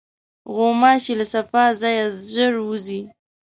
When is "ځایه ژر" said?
1.81-2.53